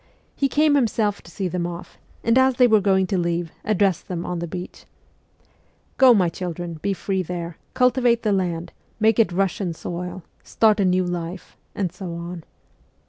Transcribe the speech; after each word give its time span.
He 0.35 0.47
came 0.49 0.73
himself 0.73 1.21
to 1.21 1.29
see 1.29 1.47
them 1.47 1.67
off, 1.67 1.99
and, 2.23 2.35
as 2.35 2.55
they 2.55 2.65
were 2.65 2.81
going 2.81 3.05
to 3.05 3.19
leave, 3.19 3.51
addressed 3.63 4.07
them 4.07 4.25
on 4.25 4.39
the 4.39 4.47
beach:' 4.47 4.85
Go, 5.99 6.11
my 6.11 6.27
children, 6.27 6.79
be 6.81 6.91
free 6.91 7.21
there, 7.21 7.59
cultivate 7.75 8.23
the 8.23 8.31
land, 8.33 8.71
make 8.99 9.19
it 9.19 9.31
Russian 9.31 9.75
soil, 9.75 10.23
start 10.43 10.79
a 10.79 10.85
new 10.85 11.05
life,' 11.05 11.55
and 11.75 11.91
so 11.91 12.15
on. 12.15 12.43